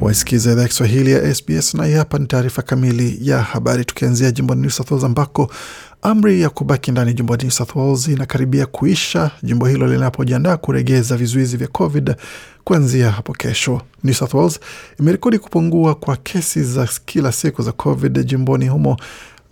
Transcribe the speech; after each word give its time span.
Waisikiza 0.00 0.52
idhaa 0.52 0.62
ya 0.62 0.68
Kiswahili 0.68 1.12
ya 1.12 1.34
SBS 1.34 1.74
na 1.74 1.86
hii 1.86 1.92
hapa 1.92 2.18
ni 2.18 2.26
taarifa 2.26 2.62
kamili 2.62 3.18
ya 3.20 3.42
habari, 3.42 3.84
tukianzia 3.84 4.30
jimboni 4.30 4.60
New 4.60 4.70
South 4.70 4.90
Wales 4.90 5.04
ambako 5.04 5.50
amri 6.02 6.40
ya 6.40 6.50
kubaki 6.50 6.90
ndani 6.90 7.14
jimboni 7.14 7.42
New 7.42 7.50
South 7.50 7.76
Wales 7.76 8.08
inakaribia 8.08 8.66
kuisha, 8.66 9.30
jimbo 9.42 9.66
hilo 9.66 9.86
linapojiandaa 9.86 10.56
kuregeza 10.56 11.16
vizuizi 11.16 11.56
vya 11.56 11.68
COVID 11.68 12.14
kuanzia 12.64 13.10
hapo 13.10 13.32
kesho. 13.32 13.82
New 14.04 14.14
South 14.14 14.34
Wales 14.34 14.60
imerekodi 15.00 15.38
kupungua 15.38 15.94
kwa 15.94 16.16
kesi 16.16 16.62
za 16.64 16.88
kila 17.06 17.32
siku 17.32 17.62
za 17.62 17.72
COVID 17.72 18.26
jimboni 18.26 18.68
humo, 18.68 18.96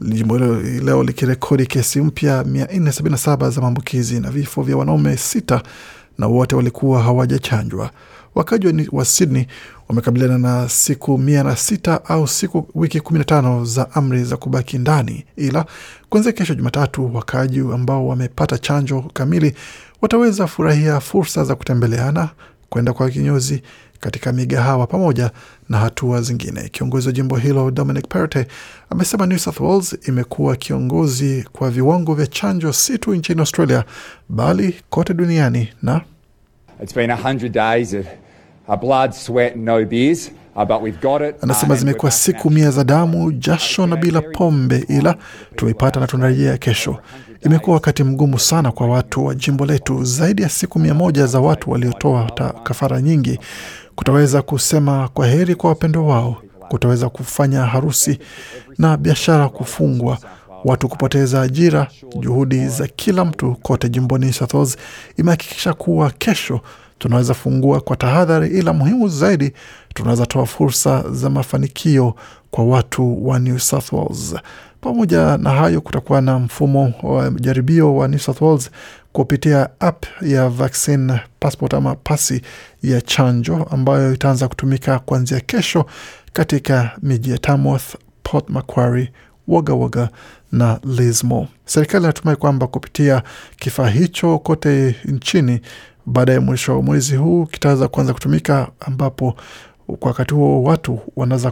jimbo 0.01 0.34
hilo 0.39 0.61
leo 0.61 1.03
likirekodi 1.03 1.67
kesi 1.67 2.01
mpya 2.01 2.42
477 2.42 3.51
za 3.51 3.61
maambukizi 3.61 4.20
na 4.20 4.30
vifo 4.30 4.62
vya 4.62 4.77
wanaume 4.77 5.17
sita 5.17 5.62
na 6.19 6.27
wote 6.27 6.57
walikuwa 6.57 7.03
hawajachanjwa. 7.03 7.91
Wakaji 8.35 8.89
wa 8.93 9.05
Sydney 9.05 9.47
wamekabiliana 9.89 10.39
na 10.39 10.69
siku 10.69 11.19
mia 11.19 11.43
na 11.43 11.57
sita 11.57 12.05
au 12.05 12.29
siku 12.29 12.69
wiki 12.75 13.01
kumi 13.01 13.19
na 13.19 13.25
tano 13.25 13.65
za 13.65 13.91
amri 13.95 14.25
za 14.25 14.37
kubaki 14.37 14.79
ndani, 14.79 15.25
ila 15.37 15.67
kuanzia 16.09 16.33
kesho 16.33 16.55
Jumatatu, 16.55 17.15
wakaaji 17.15 17.61
ambao 17.61 18.09
wamepata 18.09 18.59
chanjo 18.59 19.05
kamili 19.12 19.55
wataweza 20.03 20.47
furahia 20.47 21.01
fursa 21.01 21.45
za 21.45 21.55
kutembeleana, 21.55 22.29
kwenda 22.69 22.92
kwa 22.92 23.11
kinyozi 23.11 23.62
katika 24.01 24.33
migahawa 24.33 24.87
pamoja 24.87 25.31
na 25.69 25.79
hatua 25.79 26.23
zingine. 26.23 26.69
Kiongozi 26.69 27.07
wa 27.07 27.12
jimbo 27.12 27.37
hilo 27.37 27.70
Dominic 27.70 28.09
Perrottet 28.09 28.48
amesema 28.91 29.27
New 29.27 29.39
South 29.39 29.61
Wales 29.61 29.98
imekuwa 30.09 30.57
kiongozi 30.57 31.45
kwa 31.53 31.70
viwango 31.70 32.14
vya 32.14 32.27
chanjo 32.27 32.73
si 32.73 32.98
tu 32.98 33.14
nchini 33.14 33.41
Australia 33.41 33.85
bali 34.29 34.75
kote 34.91 35.14
duniani 35.14 35.69
na 35.83 36.01
Anasema 41.43 41.75
Uh, 41.75 41.81
zimekuwa 41.81 42.11
siku 42.12 42.51
mia 42.51 42.70
za 42.70 42.85
damu, 42.85 43.33
jasho 43.33 43.87
na 43.87 43.97
bila 43.97 44.20
pombe, 44.20 44.85
ila 44.89 45.17
tumeipata 45.57 46.01
na 46.01 46.07
tunarejea 46.07 46.59
kesho. 46.59 46.97
Imekuwa 47.41 47.75
wakati 47.75 48.05
mgumu 48.05 48.39
sana 48.39 48.73
kwa 48.73 48.87
watu 48.89 49.27
wa 49.27 49.35
jimbo 49.35 49.67
letu. 49.67 50.05
Zaidi 50.05 50.43
ya 50.43 50.48
siku 50.48 50.79
mia 50.79 50.95
moja 50.95 51.27
za 51.27 51.41
watu 51.41 51.70
waliotoa 51.70 52.31
kafara 52.62 53.01
nyingi. 53.01 53.39
Kutaweza 53.95 54.42
kusema 54.42 55.09
kwa 55.09 55.27
heri 55.27 55.55
kwa 55.55 55.70
wapendwa 55.70 56.03
wao, 56.07 56.37
kutaweza 56.69 57.09
kufanya 57.09 57.61
harusi 57.63 58.19
na 58.79 58.97
biashara 58.97 59.48
kufungwa, 59.48 60.19
watu 60.64 60.89
kupoteza 60.89 61.42
ajira. 61.42 61.87
Juhudi 62.20 62.69
za 62.69 62.87
kila 62.87 63.25
mtu 63.25 63.55
kote 63.62 63.89
jimboni 63.89 64.33
South 64.33 64.77
imehakikisha 65.17 65.75
kuwa 65.75 66.11
kesho 66.11 66.61
tunaweza 66.98 67.34
fungua 67.34 67.81
kwa 67.81 67.97
tahadhari, 67.97 68.48
ila 68.48 68.73
muhimu 68.73 69.09
zaidi, 69.09 69.53
tunaweza 69.95 70.27
toa 70.27 70.47
fursa 70.47 71.05
za 71.11 71.31
mafanikio 71.31 72.14
kwa 72.51 72.64
watu 72.64 73.29
wa 73.29 73.39
New 73.39 73.59
South 73.59 73.92
Wales. 73.92 74.34
Pamoja 74.81 75.36
na 75.36 75.51
hayo, 75.51 75.81
kutakuwa 75.81 76.20
na 76.20 76.39
mfumo 76.39 76.92
wa 77.03 77.31
jaribio 77.31 77.97
wa 77.97 78.09
New 78.09 78.19
South 78.19 78.41
Wales 78.41 78.70
kupitia 79.12 79.69
app 79.81 80.05
ya 80.23 80.48
vaccine 80.48 81.20
passport 81.41 81.75
ama 81.75 81.95
pasi 81.95 82.42
ya 82.83 83.01
chanjo 83.01 83.67
ambayo 83.70 84.14
itaanza 84.14 84.48
kutumika 84.48 84.98
kuanzia 84.98 85.40
kesho 85.40 85.86
katika 86.33 86.90
miji 87.02 87.30
ya 87.30 87.39
Tamworth, 87.39 87.95
Port 88.23 88.51
Macquarie, 88.51 89.13
Wagga 89.48 89.75
Wagga 89.75 90.09
na 90.53 90.81
Lismo. 90.85 91.48
Serikali 91.64 92.05
inatumai 92.05 92.36
kwamba 92.36 92.67
kupitia 92.67 93.23
kifaa 93.59 93.89
hicho 93.89 94.39
kote 94.39 94.97
nchini 95.05 95.61
baada 96.07 96.33
ya 96.33 96.41
mwisho 96.41 96.77
wa 96.77 96.83
mwezi 96.83 97.17
huu 97.17 97.47
kitaweza 97.47 97.89
kuanza 97.89 98.13
kutumika, 98.13 98.69
ambapo 98.81 99.37
kwa 99.98 100.08
wakati 100.08 100.35
huo 100.35 100.63
watu 100.63 101.01
wanaweza 101.17 101.51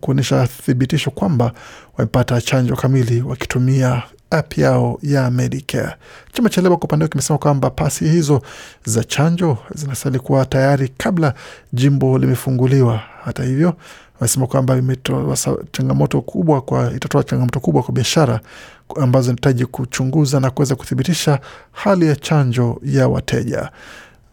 kuonyesha 0.00 0.46
thibitisho 0.46 1.10
kwamba 1.10 1.52
wamepata 1.98 2.40
chanjo 2.40 2.76
kamili 2.76 3.22
wakitumia 3.22 4.02
app 4.30 4.58
yao 4.58 4.98
ya 5.02 5.30
Medicare. 5.30 5.94
Chama 6.32 6.48
cha 6.48 6.60
Leba 6.62 6.76
kwa 6.76 6.84
upande 6.84 7.04
wake 7.04 7.10
kimesema 7.12 7.38
kwamba 7.38 7.70
pasi 7.70 8.08
hizo 8.08 8.42
za 8.84 9.04
chanjo 9.04 9.58
zinastahili 9.74 10.18
kuwa 10.20 10.46
tayari 10.46 10.88
kabla 10.96 11.34
jimbo 11.72 12.18
limefunguliwa. 12.18 13.00
Hata 13.24 13.44
hivyo, 13.44 13.74
wamesema 14.20 14.46
kwamba 14.46 14.76
imetoa 14.76 15.36
changamoto 15.72 16.20
kubwa 16.20 16.60
kwa 16.60 16.92
itatoa 16.92 17.24
changamoto 17.24 17.60
kubwa 17.60 17.82
kwa 17.82 17.94
biashara 17.94 18.40
ambazo 19.02 19.22
zinahitaji 19.24 19.66
kuchunguza 19.66 20.40
na 20.40 20.50
kuweza 20.50 20.74
kuthibitisha 20.76 21.40
hali 21.72 22.06
ya 22.06 22.16
chanjo 22.16 22.80
ya 22.84 23.08
wateja. 23.08 23.70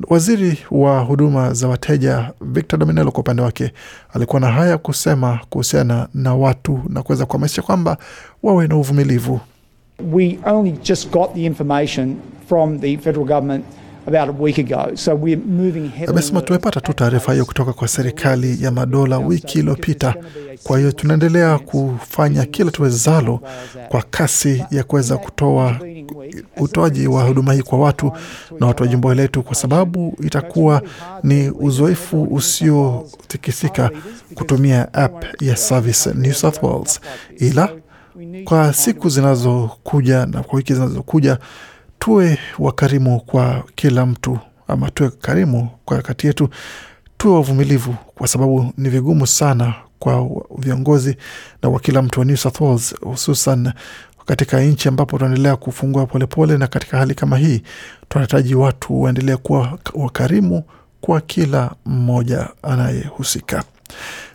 Waziri 0.10 0.58
wa 0.72 1.00
huduma 1.00 1.54
za 1.54 1.68
wateja 1.68 2.32
Victor 2.42 2.80
Dominello 2.80 3.12
kwa 3.12 3.20
upande 3.20 3.42
wake 3.42 3.74
alikuwa 4.14 4.40
na 4.40 4.52
haya 4.52 4.78
kusema 4.78 5.40
kuhusiana 5.50 6.08
na 6.14 6.36
watu 6.36 6.82
na 6.90 7.04
kuweza 7.04 7.26
kuhamasisha 7.26 7.62
kwamba 7.62 7.98
wawe 8.44 8.68
na 8.68 8.76
uvumilivu. 8.76 9.40
We 10.00 10.40
only 10.46 10.72
just 10.84 11.12
got 11.12 11.34
the 11.34 11.46
information 11.46 12.22
from 12.48 12.80
the 12.80 12.98
federal 12.98 13.26
government 13.26 13.66
about 14.08 14.30
a 14.30 14.32
week 14.32 14.58
ago, 14.60 14.96
so 14.96 15.16
we're 15.16 15.38
moving 15.38 15.90
heavily. 15.90 16.08
Amesema 16.20 16.42
tumepata 16.42 16.82
tu 16.82 16.94
taarifa 16.94 17.32
hiyo 17.34 17.46
kutoka 17.46 17.74
kwa 17.74 17.88
serikali 17.88 18.64
ya 18.64 18.72
madola 18.72 19.18
wiki 19.18 19.60
iliyopita. 19.60 20.16
Kwa 20.64 20.78
hiyo 20.80 20.92
tunaendelea 20.92 21.58
kufanya 21.60 22.46
kila 22.46 22.72
tuwezalo 22.72 23.40
kwa 23.90 24.02
kasi 24.10 24.66
ya 24.72 24.84
kuweza 24.84 25.18
kutoa 25.18 25.80
utoaji 26.58 27.08
wa 27.08 27.24
huduma 27.24 27.54
hii 27.54 27.62
kwa 27.62 27.80
watu 27.80 28.12
na 28.60 28.68
watu 28.68 28.84
wa 28.84 28.90
jimbo 28.90 29.14
letu, 29.14 29.44
kwa 29.44 29.56
sababu 29.56 30.18
itakuwa 30.24 30.82
ni 31.24 31.50
uzoefu 31.50 32.24
usiotikisika 32.24 33.92
kutumia 34.36 34.94
app 34.94 35.42
ya 35.42 35.56
Service 35.58 36.10
New 36.14 36.34
South 36.34 36.64
Wales, 36.64 37.00
ila 37.38 37.70
kwa 38.44 38.74
siku 38.74 39.10
zinazokuja 39.10 40.26
na 40.26 40.44
kwa 40.44 40.58
wiki 40.58 40.74
zinazokuja 40.74 41.38
tuwe 42.00 42.38
wakarimu 42.60 43.20
kwa 43.20 43.64
kila 43.76 44.06
mtu, 44.06 44.40
ama 44.68 44.92
tuwe 44.92 45.10
karimu 45.10 45.70
kwa 45.86 46.02
kati 46.02 46.28
yetu, 46.28 46.50
tuwe 47.18 47.34
wavumilivu, 47.36 47.96
kwa 48.16 48.28
sababu 48.28 48.74
ni 48.78 48.90
vigumu 48.90 49.28
sana 49.28 49.74
kwa 50.00 50.30
viongozi 50.58 51.18
na 51.64 51.70
kwa 51.70 51.80
kila 51.80 52.02
mtu 52.02 52.20
wa 52.20 52.26
New 52.26 52.36
South 52.38 52.62
Wales, 52.62 52.96
hususan 53.02 53.72
katika 54.26 54.62
nchi 54.62 54.88
ambapo 54.88 55.18
tunaendelea 55.18 55.56
kufungua 55.56 56.06
polepole, 56.06 56.58
na 56.58 56.68
katika 56.68 56.98
hali 56.98 57.16
kama 57.16 57.38
hii 57.38 57.62
tunahitaji 58.10 58.56
watu 58.56 59.02
waendelee 59.02 59.36
kuwa 59.36 59.80
wakarimu 59.94 60.64
kwa 61.02 61.22
kila 61.22 61.72
mmoja 61.86 62.48
anayehusika. 62.64 63.64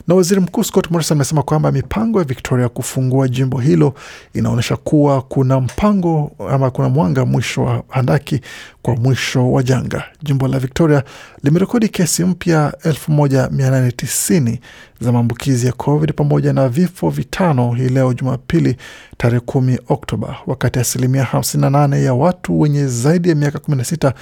Na 0.09 0.15
waziri 0.15 0.41
mkuu 0.41 0.65
Scott 0.65 0.91
Morrison 0.91 1.17
amesema 1.19 1.43
kwamba 1.43 1.73
mipango 1.73 2.19
ya 2.19 2.25
Victoria 2.25 2.69
kufungua 2.69 3.29
jimbo 3.29 3.59
hilo 3.59 3.95
inaonyesha 4.35 4.77
kuwa 4.77 5.23
kuna 5.23 5.61
mpango 5.61 6.33
ama 6.51 6.71
kuna 6.71 6.89
mwanga 6.89 7.25
mwisho 7.27 7.63
wa 7.63 7.83
handaki 7.89 8.41
kwa 8.83 8.97
mwisho 8.97 9.53
wa 9.53 9.63
janga. 9.63 10.05
Jimbo 10.23 10.49
la 10.49 10.59
Victoria 10.59 11.03
limerekodi 11.43 11.89
kesi 11.89 12.25
mpya 12.25 12.75
1890 12.85 14.59
za 15.01 15.13
maambukizi 15.13 15.67
ya 15.67 15.73
COVID 15.73 16.13
pamoja 16.15 16.53
na 16.53 16.69
vifo 16.69 17.11
vitano 17.11 17.73
hii 17.73 17.89
leo 17.89 18.13
Jumapili 18.15 18.77
tarehe 19.17 19.41
kumi 19.41 19.79
Oktoba, 19.89 20.37
wakati 20.47 20.79
asilimia 20.79 21.29
58 21.33 22.03
ya 22.05 22.15
watu 22.15 22.61
wenye 22.61 22.87
zaidi 22.87 23.29
ya 23.29 23.35
miaka 23.35 23.59
16 23.59 24.13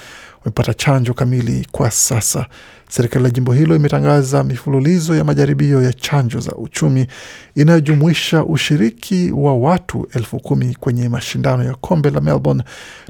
wamepata 0.45 0.73
chanjo 0.73 1.13
kamili 1.13 1.67
kwa 1.71 1.91
sasa. 1.91 2.45
Serikali 2.89 3.25
ya 3.25 3.31
jimbo 3.31 3.53
hilo 3.53 3.75
imetangaza 3.75 4.43
mifululizo 4.43 5.15
ya 5.15 5.23
majaribio 5.23 5.81
ya 5.83 5.93
chanjo 5.93 6.39
za 6.39 6.51
uchumi 6.51 7.07
inayojumuisha 7.55 8.43
ushiriki 8.43 9.31
wa 9.31 9.55
watu 9.57 10.07
elfu 10.13 10.39
kumi 10.39 10.75
kwenye 10.79 11.09
mashindano 11.09 11.63
ya 11.63 11.75
kombe 11.75 12.09
la 12.09 12.21
Melbourne 12.21 12.63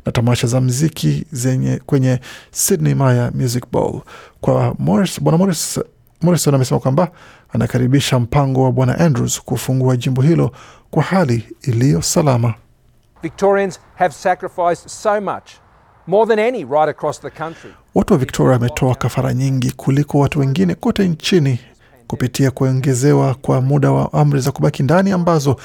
na 0.06 0.12
tamasha 0.12 0.48
za 0.48 0.62
mziki 0.62 1.26
zenye 1.32 1.82
kwenye 1.86 2.20
Sydney 2.52 2.94
Maya 2.96 3.32
Music 3.36 3.64
Bowl. 3.72 4.02
Kwa 4.42 4.76
Morris, 4.80 5.22
Bwana 5.22 5.38
Morris, 5.38 5.80
Morrison 6.22 6.56
amesema 6.56 6.80
kwamba 6.80 7.12
anakaribisha 7.54 8.20
mpango 8.20 8.64
wa 8.64 8.72
Bwana 8.72 9.00
Andrews 9.00 9.42
kufungua 9.42 9.98
jimbo 9.98 10.22
hilo 10.22 10.52
kwa 10.92 11.04
hali 11.04 11.48
iliyo 11.62 12.02
salama. 12.02 12.54
Victorians 13.24 13.80
have 13.96 14.14
sacrificed 14.14 14.88
so 14.88 15.22
much, 15.22 15.52
more 16.08 16.36
than 16.36 16.40
any 16.40 16.66
right 16.66 16.90
across 16.90 17.22
the 17.22 17.30
country. 17.30 17.72
Watu 17.96 18.14
wa 18.14 18.20
Victoria 18.20 18.52
wametoa 18.54 18.96
kafara 18.96 19.34
nyingi 19.34 19.72
kuliko 19.72 20.20
watu 20.20 20.40
wengine 20.40 20.76
kote 20.76 21.08
nchini 21.08 21.60
kupitia 22.08 22.52
kuongezewa 22.52 23.34
kwa 23.36 23.62
muda 23.62 23.92
wa 23.92 24.14
amri 24.14 24.40
za 24.40 24.52
kubaki 24.52 24.84
ndani 24.84 25.12
ambazo 25.12 25.56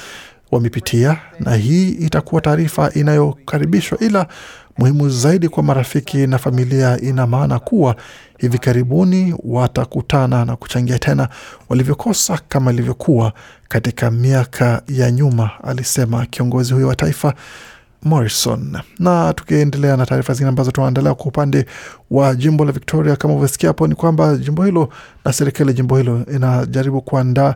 wamepitia, 0.51 1.17
na 1.39 1.55
hii 1.55 1.89
itakuwa 1.89 2.41
taarifa 2.41 2.91
inayokaribishwa, 2.93 3.97
ila 3.99 4.27
muhimu 4.77 5.09
zaidi 5.09 5.49
kwa 5.49 5.63
marafiki 5.63 6.27
na 6.27 6.37
familia. 6.37 7.01
Ina 7.01 7.27
maana 7.27 7.59
kuwa 7.59 7.95
hivi 8.37 8.57
karibuni 8.57 9.35
watakutana 9.43 10.45
na 10.45 10.55
kuchangia 10.55 10.99
tena 10.99 11.29
walivyokosa 11.69 12.39
kama 12.49 12.71
ilivyokuwa 12.73 13.33
katika 13.67 14.11
miaka 14.11 14.81
ya 14.87 15.11
nyuma, 15.11 15.49
alisema 15.63 16.25
kiongozi 16.25 16.73
huyo 16.73 16.87
wa 16.87 16.95
taifa 16.95 17.33
Morrison. 18.03 18.77
Na 18.99 19.33
tukiendelea 19.33 19.97
na 19.97 20.05
taarifa 20.05 20.33
zingine 20.33 20.49
ambazo 20.49 20.71
tunaendelea 20.71 21.13
kwa 21.13 21.25
upande 21.25 21.65
wa 22.11 22.35
jimbo 22.35 22.65
la 22.65 22.71
Victoria, 22.71 23.15
kama 23.15 23.33
uvyosikia 23.33 23.69
hapo, 23.69 23.87
ni 23.87 23.95
kwamba 23.95 24.35
jimbo 24.35 24.63
hilo 24.65 24.89
na 25.25 25.33
serikali 25.33 25.69
ya 25.69 25.73
jimbo 25.73 25.97
hilo 25.97 26.25
inajaribu 26.35 27.01
kuandaa 27.01 27.55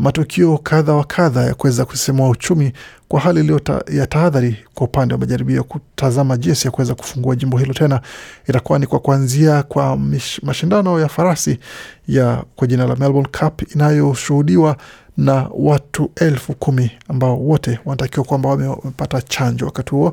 matukio 0.00 0.58
kadha 0.58 0.92
wa 0.94 1.04
kadha 1.04 1.44
ya 1.44 1.54
kuweza 1.54 1.84
kusisimua 1.84 2.28
uchumi 2.28 2.72
kwa 3.08 3.20
hali 3.20 3.40
iliyo 3.40 3.60
ya 3.92 4.06
tahadhari 4.06 4.56
kwa 4.74 4.86
upande 4.86 5.14
wa 5.14 5.20
majaribio 5.20 5.56
ya 5.56 5.62
kutazama 5.62 6.36
jinsi 6.36 6.66
ya 6.66 6.70
kuweza 6.70 6.94
kufungua 6.94 7.36
jimbo 7.36 7.58
hilo 7.58 7.74
tena. 7.74 8.00
Itakuwa 8.48 8.78
ni 8.78 8.86
kwa 8.86 8.98
kuanzia 9.00 9.62
kwa 9.62 9.96
mashindano 10.42 11.00
ya 11.00 11.08
farasi 11.08 11.58
ya 12.08 12.44
kwa 12.56 12.66
jina 12.66 12.86
la 12.86 12.96
Melbourne 12.96 13.28
Cup 13.40 13.74
inayoshuhudiwa 13.74 14.76
na 15.16 15.48
watu 15.54 16.10
elfu 16.16 16.54
kumi 16.54 16.90
ambao 17.08 17.38
wote 17.40 17.78
wanatakiwa 17.84 18.24
kwamba 18.26 18.48
wamepata 18.48 19.22
chanjo. 19.22 19.66
Wakati 19.66 19.90
huo 19.90 20.12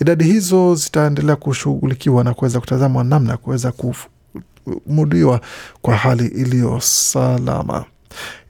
idadi 0.00 0.24
hizo 0.24 0.74
zitaendelea 0.74 1.36
kushughulikiwa 1.36 2.24
na 2.24 2.34
kuweza 2.34 2.60
kutazamwa 2.60 3.04
namna 3.04 3.30
ya 3.30 3.36
kuweza 3.36 3.72
kumudiwa 3.72 5.40
kwa 5.82 5.96
hali 5.96 6.26
iliyo 6.26 6.80
salama. 6.80 7.84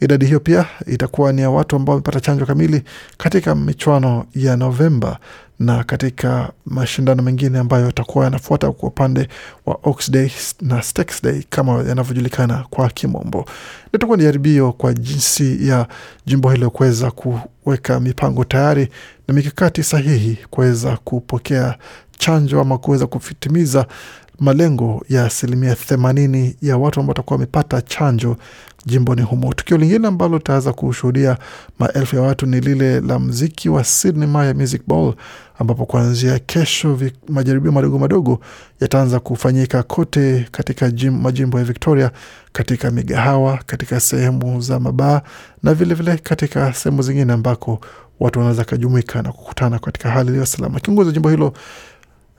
Idadi 0.01 0.27
hiyo 0.27 0.41
pia 0.41 0.67
itakuwa 0.87 1.33
ni 1.33 1.41
ya 1.43 1.51
watu 1.51 1.77
ambao 1.77 1.93
wamepata 1.95 2.21
chanjo 2.21 2.47
kamili 2.47 2.83
katika 3.19 3.55
michuano 3.55 4.27
ya 4.35 4.57
Novemba 4.57 5.19
na 5.59 5.85
katika 5.85 6.53
mashindano 6.67 7.23
mengine 7.23 7.59
ambayo 7.59 7.87
yatakuwa 7.87 8.25
yanafuata 8.25 8.73
kwa 8.73 8.89
upande 8.89 9.29
wa 9.67 9.79
Oaks 9.83 10.11
Day 10.11 10.31
na 10.61 10.83
Stakes 10.83 11.23
Day 11.23 11.43
kama 11.51 11.73
yanavyojulikana 11.89 12.65
kwa 12.71 12.89
kimombo. 12.89 13.45
Itakuwa 13.95 14.17
ni 14.19 14.23
jaribio 14.25 14.73
kwa 14.73 14.93
jinsi 14.95 15.69
ya 15.69 15.87
jimbo 16.27 16.51
hilo 16.51 16.71
kuweza 16.71 17.11
kuweka 17.11 18.01
mipango 18.01 18.45
tayari 18.45 18.89
na 19.29 19.35
mikakati 19.35 19.83
sahihi 19.83 20.39
kuweza 20.51 20.97
kupokea 21.05 21.75
chanjo 22.19 22.61
ama 22.61 22.79
kuweza 22.79 23.07
kutimiza 23.07 23.87
malengo 24.39 25.05
ya 25.09 25.25
asilimia 25.25 25.75
themanini 25.75 26.57
ya 26.63 26.77
watu 26.79 27.01
ambao 27.01 27.11
watakuwa 27.11 27.35
wamepata 27.35 27.83
chanjo 27.83 28.37
jimboni 28.87 29.23
humo. 29.23 29.55
Tukio 29.55 29.77
lingine 29.77 30.09
ambalo 30.09 30.39
tutaweza 30.39 30.73
kushuhudia 30.73 31.39
maelfu 31.79 32.17
ya 32.17 32.23
watu 32.23 32.47
ni 32.47 32.61
lile 32.61 33.01
la 33.01 33.19
mziki 33.19 33.69
wa 33.69 33.85
Sydney 33.85 34.27
Maya 34.27 34.55
Music 34.55 34.83
Bowl, 34.87 35.15
ambapo 35.59 35.87
kuanzia 35.87 36.39
kesho 36.39 36.99
majaribio 37.29 37.73
madogo 37.73 37.99
madogo 37.99 38.41
yataanza 38.81 39.21
kufanyika 39.21 39.83
kote 39.83 40.49
katika 40.51 40.91
jim, 40.91 41.21
majimbo 41.21 41.59
ya 41.59 41.65
Victoria, 41.65 42.11
katika 42.53 42.91
migahawa, 42.91 43.59
katika 43.67 44.01
sehemu 44.01 44.61
za 44.61 44.81
mabaa 44.81 45.23
na 45.63 45.75
vilevile 45.75 46.11
vile 46.11 46.23
katika 46.23 46.73
sehemu 46.73 47.03
zingine 47.03 47.33
ambako 47.33 47.81
watu 48.21 48.39
wanaweza 48.39 48.65
kajumuika 48.65 49.23
na 49.23 49.33
kukutana 49.33 49.79
katika 49.79 50.11
hali 50.11 50.29
iliyo 50.29 50.47
salama. 50.47 50.81
Kiongozi 50.81 51.07
wa 51.09 51.13
jimbo 51.13 51.31
hilo 51.31 51.53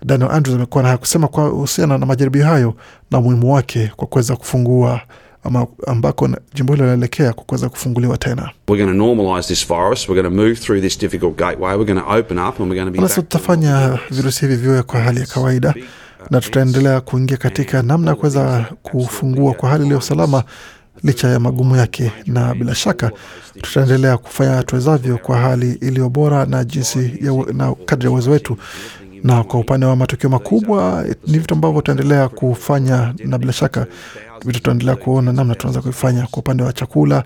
Daniel 0.05 0.31
Andrews 0.31 0.55
amekuwa 0.55 0.81
na 0.83 0.87
haya 0.89 0.97
kusema 0.97 1.27
kuhusiana 1.27 1.97
na 1.97 2.05
majaribio 2.05 2.45
hayo 2.45 2.73
na 3.11 3.17
umuhimu 3.19 3.53
wake 3.53 3.91
kwa 3.95 4.07
kuweza 4.07 4.35
kufungua 4.35 5.01
ama 5.43 5.67
ambako 5.87 6.29
jimbo 6.53 6.73
hilo 6.73 6.85
linaelekea 6.85 7.33
kwa 7.33 7.43
kuweza 7.43 7.69
kufunguliwa 7.69 8.17
tena. 8.17 8.49
Sasa 13.07 13.21
tutafanya 13.21 13.99
virusi 14.11 14.41
hivi 14.47 14.55
viwe 14.55 14.83
kwa 14.83 14.99
hali 14.99 15.19
ya 15.19 15.25
kawaida 15.25 15.73
na 16.31 16.41
tutaendelea 16.41 17.01
kuingia 17.01 17.37
katika 17.37 17.81
namna 17.81 18.09
ya 18.11 18.15
kuweza 18.15 18.65
kufungua 18.83 19.53
kwa 19.53 19.69
hali 19.69 19.83
iliyo 19.85 20.01
salama 20.01 20.43
licha 21.05 21.27
ya 21.27 21.39
magumu 21.39 21.75
yake, 21.75 22.11
na 22.25 22.55
bila 22.55 22.75
shaka 22.75 23.11
tutaendelea 23.61 24.17
kufanya 24.17 24.63
tuwezavyo 24.63 25.17
kwa 25.17 25.37
hali 25.37 25.71
iliyo 25.71 26.09
bora 26.09 26.45
na 26.45 26.63
jinsi 26.63 27.13
ya, 27.21 27.53
na 27.53 27.75
kadri 27.85 28.05
ya 28.05 28.11
uwezo 28.11 28.31
wetu. 28.31 28.57
Na 29.23 29.43
kwa 29.43 29.59
upande 29.59 29.85
wa 29.85 29.95
matukio 29.95 30.29
makubwa 30.29 31.05
ni 31.27 31.39
vitu 31.39 31.53
ambavyo 31.53 31.81
tutaendelea 31.81 32.27
kufanya, 32.29 33.13
na 33.25 33.37
bila 33.37 33.53
shaka 33.53 33.85
vitu 34.45 34.59
tutaendelea 34.59 34.95
kuona 34.95 35.33
namna 35.33 35.55
tunaweza 35.55 35.81
kuifanya. 35.81 36.27
Kwa 36.31 36.39
upande 36.39 36.63
wa 36.63 36.73
chakula, 36.73 37.23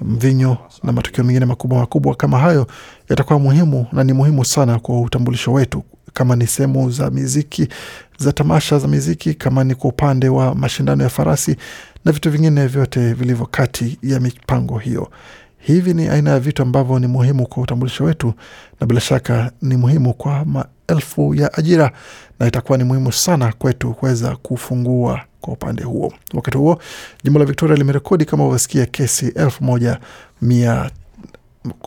mvinyo 0.00 0.56
na 0.82 0.92
matukio 0.92 1.24
mengine 1.24 1.46
makubwa 1.46 1.78
makubwa 1.78 2.14
kama 2.14 2.38
hayo 2.38 2.66
yatakuwa 3.10 3.38
muhimu 3.38 3.86
na 3.92 4.04
ni 4.04 4.12
muhimu 4.12 4.44
sana 4.44 4.78
kwa 4.78 5.00
utambulisho 5.00 5.52
wetu, 5.52 5.82
kama 6.16 6.36
ni 6.36 6.46
sehemu 6.46 6.90
za 6.90 7.10
miziki, 7.10 7.68
za 8.18 8.32
tamasha 8.32 8.78
za 8.78 8.88
miziki, 8.88 9.34
kama 9.34 9.64
ni 9.64 9.74
kwa 9.74 9.90
upande 9.90 10.28
wa 10.28 10.54
mashindano 10.54 11.02
ya 11.04 11.08
farasi 11.08 11.56
na 12.04 12.12
vitu 12.12 12.30
vingine 12.30 12.66
vyote 12.66 13.12
vilivyo 13.12 13.46
kati 13.46 13.98
ya 14.02 14.20
mipango 14.20 14.78
hiyo. 14.78 15.10
Hivi 15.58 15.94
ni 15.94 16.08
aina 16.08 16.30
ya 16.30 16.40
vitu 16.40 16.62
ambavyo 16.62 16.98
ni 16.98 17.06
muhimu 17.06 17.46
kwa 17.46 17.62
utambulisho 17.62 18.04
wetu, 18.04 18.34
na 18.80 18.86
bila 18.86 19.00
shaka 19.00 19.52
ni 19.62 19.76
muhimu 19.76 20.14
kwa 20.14 20.44
maelfu 20.44 21.34
ya 21.34 21.54
ajira, 21.54 21.92
na 22.40 22.46
itakuwa 22.46 22.78
ni 22.78 22.84
muhimu 22.84 23.12
sana 23.12 23.52
kwetu 23.58 23.94
kuweza 23.94 24.36
kufungua 24.36 25.20
kwa 25.40 25.52
upande 25.52 25.82
huo. 25.82 26.12
Wakati 26.34 26.58
huo 26.58 26.78
jimbo 27.24 27.38
la 27.38 27.44
Victoria 27.44 27.76
limerekodi 27.76 28.24
kama 28.24 28.44
uvyosikia 28.46 28.86
kesi 28.86 29.28
elfu 29.28 29.64
moja 29.64 29.98
mia 30.42 30.90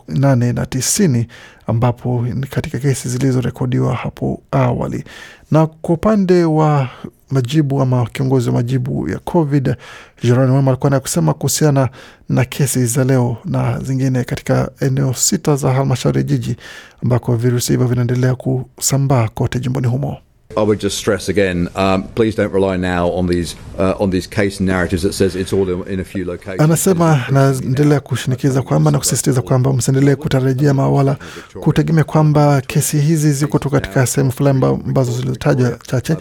nane 0.08 0.52
na 0.52 0.66
tisini 0.66 1.26
ambapo 1.66 2.26
katika 2.50 2.78
kesi 2.78 3.08
zilizorekodiwa 3.08 3.94
hapo 3.94 4.42
awali. 4.50 5.04
Na 5.50 5.66
kwa 5.66 5.94
upande 5.94 6.44
wa 6.44 6.88
majibu 7.30 7.82
ama 7.82 8.06
kiongozi 8.06 8.48
wa 8.48 8.54
majibu 8.54 9.08
ya 9.08 9.18
COVID 9.18 9.74
Jerome 10.22 10.52
Wema 10.56 10.70
alikuwa 10.70 10.90
na 10.90 11.00
kusema 11.00 11.34
kuhusiana 11.34 11.88
na 12.28 12.44
kesi 12.44 12.86
za 12.86 13.04
leo 13.04 13.36
na 13.44 13.78
zingine 13.80 14.24
katika 14.24 14.70
eneo 14.80 15.14
sita 15.14 15.56
za 15.56 15.72
halmashauri 15.72 16.24
jiji 16.24 16.56
ambako 17.02 17.36
virusi 17.36 17.72
hivyo 17.72 17.86
vinaendelea 17.86 18.34
kusambaa 18.34 19.28
kote 19.28 19.60
jimboni 19.60 19.86
humo. 19.86 20.16
I 20.56 20.62
would 20.62 20.80
just 20.80 20.98
stress 20.98 21.28
again, 21.28 21.68
um, 21.76 22.02
please 22.14 22.34
don't 22.34 22.52
rely 22.52 22.76
now 22.76 23.08
on 23.10 23.28
these, 23.28 23.54
uh, 23.78 23.94
on 24.00 24.10
these 24.10 24.26
case 24.26 24.58
narratives 24.58 25.02
that 25.04 25.12
says 25.12 25.36
it's 25.36 25.52
all 25.52 25.82
in 25.84 26.00
a 26.00 26.04
few 26.04 26.24
locations. 26.24 26.60
Anasema 26.60 27.24
naendelea 27.30 28.00
kushinikiza 28.00 28.62
kwamba 28.62 28.90
na 28.90 28.98
kusisitiza 28.98 29.42
kwamba 29.42 29.72
msiendelee 29.72 30.14
kutarajia 30.16 30.74
mawala 30.74 31.16
kutegemea 31.60 32.04
kwamba 32.04 32.60
kesi 32.60 32.98
hizi 32.98 33.32
ziko 33.32 33.58
tu 33.58 33.70
katika 33.70 34.06
sehemu 34.06 34.32
fulani 34.32 34.64
ambazo 34.64 35.12
zilizotajwa 35.12 35.78
chache. 35.86 36.16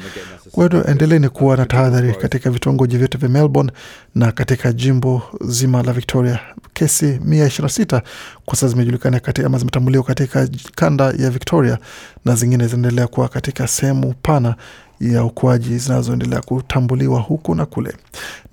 Kwa 0.51 0.67
hiyo 0.67 0.83
endeleeni 0.87 1.29
kuwa 1.29 1.57
na 1.57 1.65
tahadhari 1.65 2.13
katika 2.13 2.49
vitongoji 2.51 2.97
vyote 2.97 3.17
vya 3.17 3.29
Melbourne 3.29 3.71
na 4.15 4.31
katika 4.31 4.73
jimbo 4.73 5.21
zima 5.41 5.83
la 5.83 5.93
Victoria. 5.93 6.39
Kesi 6.73 7.19
mia 7.23 7.45
ishirini 7.47 7.63
na 7.65 7.69
sita 7.69 8.01
kwa 8.45 8.55
sasa 8.55 8.67
zimejulikana 8.67 9.21
ama 9.45 9.57
zimetambuliwa 9.57 10.03
katika 10.03 10.47
kanda 10.75 11.03
ya 11.05 11.29
Victoria 11.29 11.77
na 12.25 12.35
zingine 12.35 12.67
zinaendelea 12.67 13.07
kuwa 13.07 13.27
katika 13.29 13.67
sehemu 13.67 14.13
pana 14.21 14.55
ya 14.99 15.23
ukuaji 15.23 15.77
zinazoendelea 15.77 16.41
kutambuliwa 16.41 17.19
huku 17.19 17.55
na 17.55 17.65
kule. 17.65 17.93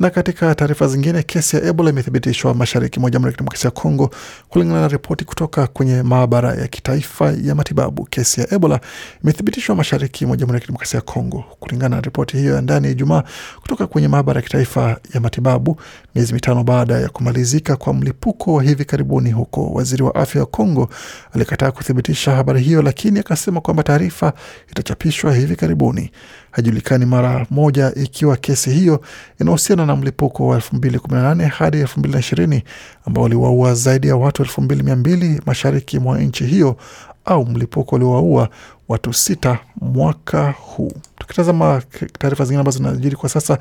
Na 0.00 0.10
katika 0.10 0.54
taarifa 0.54 0.88
zingine, 0.88 1.22
kesi 1.22 1.56
ya 1.56 1.62
Ebola 1.64 1.90
imethibitishwa 1.90 2.54
mashariki 2.54 3.00
mwa 3.00 3.10
Jamhuri 3.10 3.28
ya 3.30 3.32
Kidemokrasia 3.32 3.68
ya 3.68 3.70
Kongo 3.70 4.10
kulingana 4.48 4.80
na 4.80 4.88
ripoti 4.88 5.24
kutoka 5.24 5.66
kwenye 5.66 6.02
maabara 6.02 6.54
ya 6.54 6.68
kitaifa 6.68 7.34
ya 7.44 7.54
matibabu. 7.54 8.04
Kesi 8.04 8.40
ya 8.40 8.54
Ebola 8.54 8.80
imethibitishwa 9.22 9.76
mashariki 9.76 10.26
mwa 10.26 10.36
Jamhuri 10.36 10.56
ya 10.56 10.60
Kidemokrasia 10.60 10.98
ya 10.98 11.02
Kongo 11.02 11.44
kulingana 11.60 11.96
na 11.96 12.02
ripoti 12.02 12.36
hiyo 12.36 12.54
ya 12.54 12.60
ndani 12.60 12.90
Ijumaa 12.90 13.22
kutoka 13.60 13.86
kwenye 13.86 14.08
maabara 14.08 14.38
ya 14.38 14.42
kitaifa 14.42 14.96
ya 15.14 15.20
matibabu, 15.20 15.80
miezi 16.14 16.32
mitano 16.34 16.64
baada 16.64 16.94
ya 17.00 17.08
kumalizika 17.08 17.76
kwa 17.76 17.94
mlipuko 17.94 18.54
wa 18.54 18.62
hivi 18.62 18.84
karibuni 18.84 19.30
huko. 19.32 19.66
Waziri 19.72 20.02
wa 20.02 20.14
afya 20.14 20.40
wa 20.40 20.46
Kongo 20.46 20.88
alikataa 21.34 21.70
kuthibitisha 21.70 22.32
habari 22.36 22.60
hiyo, 22.60 22.82
lakini 22.82 23.18
akasema 23.18 23.60
kwamba 23.60 23.82
taarifa 23.82 24.32
itachapishwa 24.70 25.34
hivi 25.34 25.56
karibuni. 25.56 26.10
Haijulikani 26.56 27.06
mara 27.06 27.46
moja 27.50 27.92
ikiwa 27.94 28.36
kesi 28.36 28.70
hiyo 28.70 29.00
inahusiana 29.40 29.86
na 29.86 29.96
mlipuko 29.96 30.46
wa 30.46 30.58
2018 30.58 31.46
hadi 31.48 31.82
2020 31.82 32.62
ambao 33.06 33.24
uliwaua 33.24 33.74
zaidi 33.74 34.08
ya 34.08 34.16
watu 34.16 34.42
2200 34.42 35.40
mashariki 35.46 35.98
mwa 35.98 36.18
nchi 36.20 36.44
hiyo 36.46 36.76
au 37.24 37.46
mlipuko 37.46 37.96
uliowaua 37.96 38.48
watu 38.88 39.12
sita 39.12 39.58
mwaka 39.80 40.50
huu. 40.50 40.92
Tukitazama 41.18 41.82
taarifa 42.18 42.44
zingine 42.44 42.60
ambazo 42.60 42.78
zinajiri 42.78 43.16
kwa 43.16 43.28
sasa, 43.28 43.58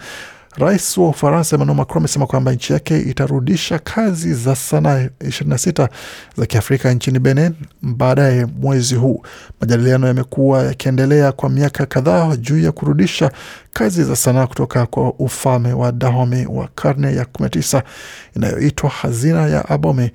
Rais 0.57 0.97
wa 0.97 1.09
Ufaransa 1.09 1.55
Emmanuel 1.55 1.77
Macron 1.77 1.97
amesema 2.01 2.27
kwamba 2.27 2.51
nchi 2.53 2.74
yake 2.74 3.00
itarudisha 3.00 3.79
kazi 3.79 4.33
za 4.33 4.55
sanaa 4.55 5.00
26 5.05 5.88
za 6.38 6.45
Kiafrika 6.45 6.93
nchini 6.93 7.19
Benin 7.19 7.53
baadaye 7.81 8.45
mwezi 8.45 8.95
huu. 8.95 9.21
Majadiliano 9.62 10.07
yamekuwa 10.07 10.63
yakiendelea 10.63 11.31
kwa 11.31 11.50
miaka 11.50 11.85
kadhaa 11.85 12.35
juu 12.35 12.59
ya 12.59 12.71
kurudisha 12.71 13.31
kazi 13.74 14.03
za 14.03 14.15
sanaa 14.15 14.47
kutoka 14.47 14.85
kwa 14.85 15.13
ufalme 15.13 15.74
wa 15.74 15.91
Dahomey 15.91 16.45
wa 16.45 16.69
karne 16.75 17.15
ya 17.15 17.24
19 17.24 17.81
inayoitwa 18.35 18.89
hazina 18.89 19.47
ya 19.47 19.69
Abome. 19.69 20.12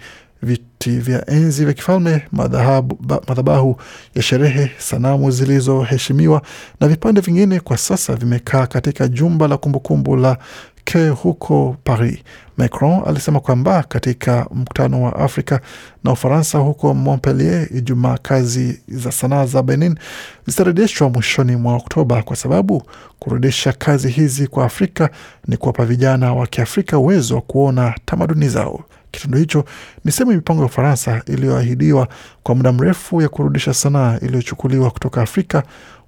Viti 0.86 0.98
vya 1.00 1.30
enzi 1.30 1.64
vya 1.64 1.74
kifalme, 1.74 2.22
madhabahu 2.32 3.76
ya 4.14 4.22
sherehe, 4.22 4.70
sanamu 4.78 5.30
zilizoheshimiwa 5.30 6.42
na 6.80 6.88
vipande 6.88 7.20
vingine 7.20 7.60
kwa 7.60 7.76
sasa 7.78 8.14
vimekaa 8.16 8.66
katika 8.66 9.08
jumba 9.08 9.48
la 9.48 9.56
kumbukumbu 9.56 10.16
la 10.16 10.36
ke 10.84 11.08
huko 11.08 11.76
Paris. 11.84 12.18
Macron 12.56 13.02
alisema 13.06 13.40
kwamba 13.40 13.82
katika 13.82 14.46
mkutano 14.54 15.02
wa 15.02 15.16
Afrika 15.16 15.60
na 16.04 16.12
Ufaransa 16.12 16.58
huko 16.58 16.94
Montpellier 16.94 17.68
Ijumaa, 17.76 18.18
kazi 18.22 18.80
za 18.88 19.12
sanaa 19.12 19.46
za 19.46 19.62
Benin 19.62 19.98
zitarejeshwa 20.46 21.10
mwishoni 21.10 21.56
mwa 21.56 21.74
Oktoba 21.76 22.22
kwa 22.22 22.36
sababu 22.36 22.82
kurudisha 23.18 23.72
kazi 23.72 24.08
hizi 24.10 24.46
kwa 24.46 24.64
Afrika 24.64 25.10
ni 25.48 25.56
kuwapa 25.56 25.84
vijana 25.84 26.34
wa 26.34 26.46
Kiafrika 26.46 26.98
uwezo 26.98 27.34
wa 27.34 27.40
kuona 27.40 27.94
tamaduni 28.04 28.48
zao. 28.48 28.84
Kitendo 29.10 29.38
hicho 29.38 29.64
ni 30.04 30.12
sehemu 30.12 30.30
ya 30.30 30.36
mipango 30.36 30.60
ya 30.60 30.66
Ufaransa 30.66 31.22
iliyoahidiwa 31.26 32.08
kwa 32.42 32.54
muda 32.54 32.72
mrefu 32.72 33.22
ya 33.22 33.28
kurudisha 33.28 33.74
sanaa 33.74 34.18
iliyochukuliwa 34.18 34.90
kutoka 34.90 35.22
Afrika 35.22 35.62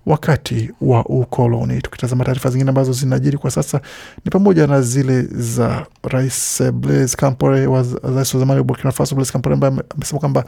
wakati 0.07 0.71
wa 0.81 1.05
ukoloni. 1.07 1.83
Tukitazama 1.83 2.25
taarifa 2.25 2.51
zingine 2.51 2.69
ambazo 2.69 2.93
zinajiri 2.93 3.39
kwa 3.39 3.51
sasa 3.51 3.81
ni 4.25 4.31
pamoja 4.31 4.67
na 4.67 4.83
zile 4.83 5.23
za 5.23 5.87
Rais 6.03 6.63
Blaise 6.73 7.17
Compaore, 7.17 7.67
rais 8.15 8.35
wa 8.35 8.41
zamani 8.41 8.59
wa 8.59 8.65
Burkina 8.65 8.93
Faso 8.93 9.15
Blaise 9.15 9.33
Compaore 9.33 9.55
ambaye 9.55 9.73
amesema 9.97 10.21
kwamba 10.21 10.45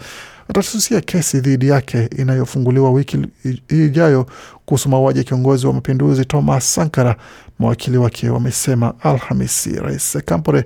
atasusia 0.48 1.00
kesi 1.00 1.40
dhidi 1.40 1.68
yake 1.68 2.08
inayofunguliwa 2.18 2.90
wiki 2.90 3.18
ijayo 3.68 4.26
kuhusu 4.64 4.88
mauaji 4.88 5.18
ya 5.18 5.24
kiongozi 5.24 5.66
wa 5.66 5.72
mapinduzi 5.72 6.24
Thomas 6.24 6.74
Sankara. 6.74 7.16
Mawakili 7.58 7.96
wake 7.98 8.28
wamesema 8.30 8.94
Alhamisi. 9.00 9.70
Rais 9.80 10.18
Compaore 10.28 10.64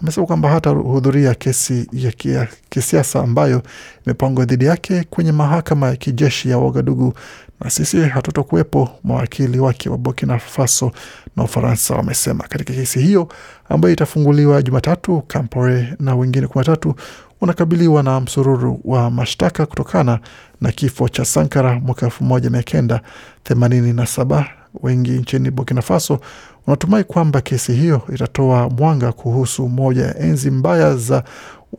amesema 0.00 0.26
kwamba 0.26 0.48
hatahudhuria 0.48 1.34
kesi 1.34 1.86
ya 1.92 2.48
kisiasa 2.70 3.20
ambayo 3.20 3.62
imepangwa 4.06 4.44
dhidi 4.44 4.64
yake 4.64 5.04
kwenye 5.10 5.32
mahakama 5.32 5.86
ya 5.88 5.96
kijeshi 5.96 6.50
ya 6.50 6.58
Wagadugu 6.58 7.14
na 7.60 7.70
sisi 7.70 8.00
hatutokuwepo, 8.00 8.88
mawakili 9.04 9.58
wake 9.58 9.88
wa 9.90 9.98
Burkina 9.98 10.38
Faso 10.38 10.92
na 11.36 11.44
Ufaransa 11.44 11.94
wamesema. 11.94 12.44
Katika 12.48 12.72
kesi 12.72 13.00
hiyo 13.00 13.28
ambayo 13.68 13.92
itafunguliwa 13.94 14.62
Jumatatu, 14.62 15.22
Campore 15.26 15.94
na 16.00 16.14
wengine 16.16 16.46
kumi 16.46 16.64
na 16.66 16.72
tatu 16.76 16.94
wanakabiliwa 17.40 18.02
na 18.02 18.20
msururu 18.20 18.80
wa 18.84 19.10
mashtaka 19.10 19.66
kutokana 19.66 20.18
na 20.60 20.72
kifo 20.72 21.08
cha 21.08 21.24
Sankara 21.24 21.80
mwaka 21.80 22.06
elfu 22.06 22.24
moja 22.24 22.50
mia 22.50 22.62
kenda 22.62 23.00
themanini 23.44 23.92
na 23.92 24.06
saba. 24.06 24.46
Wengi 24.82 25.10
nchini 25.10 25.50
Burkina 25.50 25.82
Faso 25.82 26.20
wanatumai 26.66 27.04
kwamba 27.04 27.40
kesi 27.40 27.72
hiyo 27.72 28.02
itatoa 28.14 28.70
mwanga 28.70 29.12
kuhusu 29.12 29.68
moja 29.68 30.02
ya 30.04 30.18
enzi 30.18 30.50
mbaya 30.50 30.96
za 30.96 31.24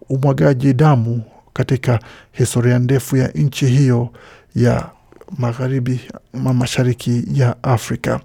umwagaji 0.10 0.74
damu 0.74 1.22
katika 1.54 2.00
historia 2.32 2.80
ndefu 2.80 3.18
ya 3.18 3.28
nchi 3.28 3.66
hiyo 3.66 4.10
ya 4.56 4.90
magharibi 5.38 6.00
ma 6.34 6.54
mashariki 6.54 7.24
ya 7.34 7.64
Afrika. 7.64 8.20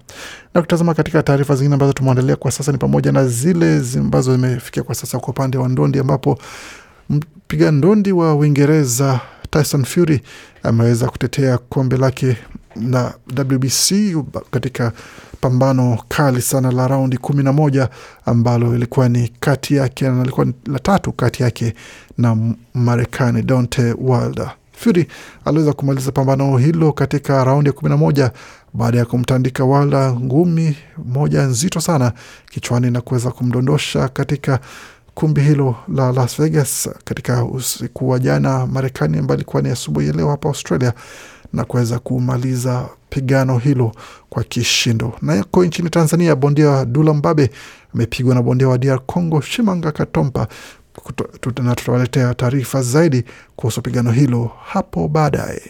Na 0.53 0.61
kutazama 0.61 0.93
katika 0.93 1.23
taarifa 1.23 1.55
zingine 1.55 1.73
ambazo 1.73 1.93
tumeandalia 1.93 2.35
kwa 2.35 2.51
sasa 2.51 2.71
ni 2.71 2.77
pamoja 2.77 3.11
na 3.11 3.27
zile 3.27 3.81
ambazo 3.97 4.35
zimefikia 4.35 4.83
kwa 4.83 4.95
sasa 4.95 5.19
kwa 5.19 5.29
upande 5.29 5.57
wa 5.57 5.69
ndondi 5.69 5.99
ambapo 5.99 6.37
mpiga 7.09 7.71
ndondi 7.71 8.11
wa 8.11 8.35
Uingereza 8.35 9.19
Tyson 9.51 9.85
Fury 9.85 10.21
ameweza 10.63 11.07
kutetea 11.09 11.57
kombe 11.57 11.97
lake 11.97 12.37
na 12.75 13.13
WBC 13.37 13.93
katika 14.51 14.91
pambano 15.41 15.97
kali 16.07 16.41
sana 16.41 16.71
la 16.71 16.87
raundi 16.87 17.17
kumi 17.17 17.43
na 17.43 17.53
moja 17.53 17.89
ambalo 18.25 18.75
ilikuwa 18.75 19.09
ni 19.09 19.27
kati 19.39 19.75
yake 19.75 20.09
na 20.09 20.21
ilikuwa 20.21 20.47
la 20.65 20.79
tatu 20.79 21.11
kati 21.11 21.43
yake 21.43 21.73
na 22.17 22.37
Marekani 22.73 23.41
Deontay 23.41 23.93
Wilder. 23.97 24.51
Fury 24.71 25.07
aliweza 25.45 25.73
kumaliza 25.73 26.11
pambano 26.11 26.57
hilo 26.57 26.91
katika 26.93 27.43
raundi 27.43 27.67
ya 27.69 27.73
kumi 27.73 27.89
na 27.89 27.97
moja 27.97 28.31
baada 28.73 28.97
ya 28.97 29.05
kumtandika 29.05 29.65
Wilder 29.65 30.13
ngumi 30.13 30.77
moja 31.05 31.41
nzito 31.41 31.81
sana 31.81 32.11
kichwani 32.49 32.91
na 32.91 33.01
kuweza 33.01 33.31
kumdondosha 33.31 34.07
katika 34.07 34.59
kumbi 35.19 35.41
hilo 35.41 35.75
la 35.95 36.11
Las 36.11 36.37
Vegas 36.41 36.89
katika 37.03 37.45
usiku 37.45 38.09
wa 38.09 38.19
jana 38.19 38.67
Marekani, 38.67 39.17
ambayo 39.17 39.37
ilikuwa 39.37 39.61
ni 39.61 39.69
asubuhi 39.69 40.07
ya 40.07 40.13
leo 40.13 40.29
hapa 40.29 40.49
Australia, 40.49 40.93
na 41.53 41.63
kuweza 41.65 41.99
kumaliza 41.99 42.89
pigano 43.09 43.57
hilo 43.57 43.91
kwa 44.29 44.43
kishindo. 44.43 45.13
Na 45.21 45.35
yako 45.35 45.65
nchini 45.65 45.89
Tanzania, 45.89 46.35
bondia 46.35 46.69
wa 46.69 46.85
Dula 46.85 47.13
Mbabe 47.13 47.49
amepigwa 47.95 48.35
na 48.35 48.41
bondia 48.41 48.67
wa 48.67 48.77
DR 48.77 48.99
Congo 49.05 49.41
Shimanga 49.41 49.91
Katompa 49.91 50.47
na 51.63 51.75
tutawaletea 51.75 52.33
taarifa 52.33 52.81
zaidi 52.81 53.23
kuhusu 53.55 53.81
pigano 53.81 54.11
hilo 54.11 54.51
hapo 54.65 55.07
baadaye. 55.07 55.61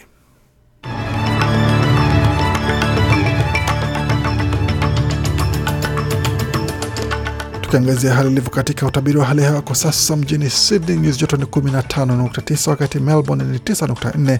Tukiangazia 7.70 8.14
hali 8.14 8.30
ilivyo 8.30 8.50
katika 8.50 8.86
utabiri 8.86 9.18
wa 9.18 9.24
hali 9.24 9.42
ya 9.42 9.48
hewa 9.48 9.62
kwa 9.62 9.74
sasa, 9.76 10.16
mjini 10.16 10.50
Sydney 10.50 10.96
nyuzi 10.96 11.18
joto 11.18 11.36
ni 11.36 11.44
15.9, 11.44 12.70
wakati 12.70 12.98
Melbourne 13.00 13.44
ni 13.44 13.58
9.4, 13.58 14.38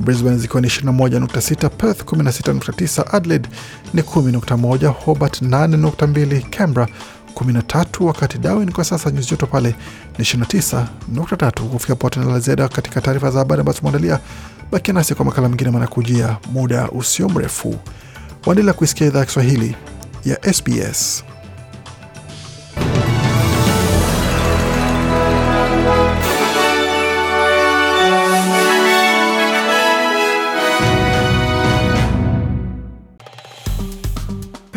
Brisbane 0.00 0.36
zikiwa 0.38 0.60
ni 0.62 0.68
21.6, 0.68 1.68
Perth 1.68 2.02
16.9, 2.02 3.16
Adelaide 3.16 3.48
ni 3.94 4.02
10.1, 4.02 4.86
Hobart 5.04 5.42
8.2, 5.42 6.42
Canberra 6.50 6.88
13, 7.34 8.04
wakati 8.04 8.38
Darwin 8.38 8.72
kwa 8.72 8.84
sasa 8.84 9.10
nyuzi 9.10 9.30
joto 9.30 9.46
pale 9.46 9.74
ni 10.18 10.24
29.3. 10.24 11.50
Kufika 11.68 11.94
pote 11.96 12.20
na 12.20 12.26
la 12.26 12.38
ziada 12.40 12.68
katika 12.68 13.00
taarifa 13.00 13.30
za 13.30 13.38
habari 13.38 13.60
ambazo 13.60 13.78
tumeandalia, 13.78 14.18
bakia 14.72 14.94
nasi 14.94 15.14
kwa 15.14 15.24
makala 15.24 15.48
mengine 15.48 15.70
manakujia 15.70 16.36
muda 16.52 16.88
usio 16.90 17.28
mrefu. 17.28 17.76
Waendelea 18.46 18.72
kuisikia 18.74 19.06
idhaa 19.06 19.18
ya 19.20 19.24
Kiswahili 19.26 19.76
ya 20.24 20.52
SBS. 20.54 21.24